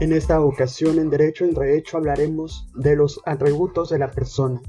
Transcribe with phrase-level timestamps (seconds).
[0.00, 4.62] En esta ocasión en Derecho en Derecho hablaremos de los atributos de la persona.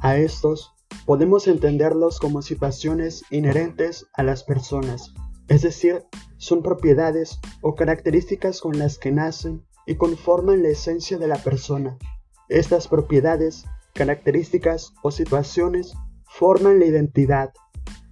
[0.00, 0.74] A estos
[1.06, 5.14] podemos entenderlos como situaciones inherentes a las personas,
[5.46, 6.02] es decir,
[6.36, 11.96] son propiedades o características con las que nacen y conforman la esencia de la persona.
[12.48, 13.64] Estas propiedades,
[13.94, 15.94] características o situaciones
[16.24, 17.52] forman la identidad.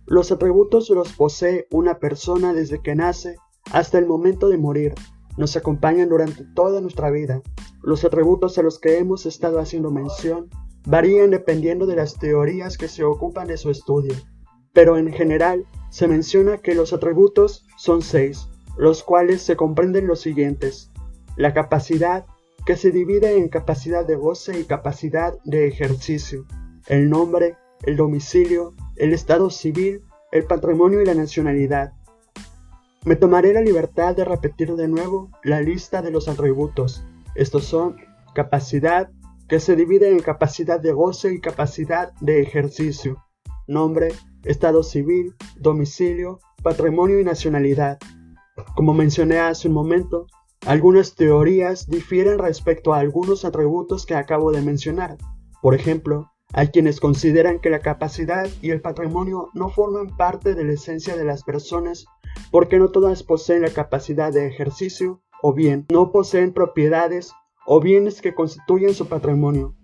[0.07, 3.35] Los atributos los posee una persona desde que nace
[3.73, 4.95] hasta el momento de morir
[5.37, 7.43] nos acompañan durante toda nuestra vida.
[7.83, 10.49] Los atributos a los que hemos estado haciendo mención
[10.87, 14.15] varían dependiendo de las teorías que se ocupan de su estudio,
[14.73, 20.21] pero en general se menciona que los atributos son seis, los cuales se comprenden los
[20.21, 20.91] siguientes.
[21.37, 22.27] La capacidad,
[22.67, 26.45] que se divide en capacidad de goce y capacidad de ejercicio.
[26.87, 30.03] El nombre, el domicilio, el estado civil,
[30.33, 31.93] el patrimonio y la nacionalidad.
[33.07, 37.03] Me tomaré la libertad de repetir de nuevo la lista de los atributos.
[37.35, 37.97] Estos son
[38.35, 39.11] capacidad,
[39.49, 43.17] que se divide en capacidad de goce y capacidad de ejercicio,
[43.67, 44.13] nombre,
[44.45, 47.99] estado civil, domicilio, patrimonio y nacionalidad.
[48.77, 50.27] Como mencioné hace un momento,
[50.67, 55.17] algunas teorías difieren respecto a algunos atributos que acabo de mencionar.
[55.63, 60.65] Por ejemplo, hay quienes consideran que la capacidad y el patrimonio no forman parte de
[60.65, 62.07] la esencia de las personas
[62.51, 67.33] porque no todas poseen la capacidad de ejercicio, o bien no poseen propiedades
[67.67, 69.75] o bienes que constituyen su patrimonio.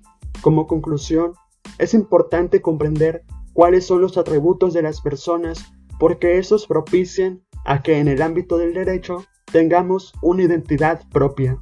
[0.43, 1.33] Como conclusión,
[1.79, 7.99] es importante comprender cuáles son los atributos de las personas porque esos propician a que
[7.99, 11.59] en el ámbito del derecho tengamos una identidad propia.